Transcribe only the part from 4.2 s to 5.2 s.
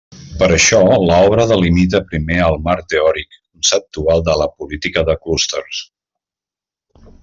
de la política de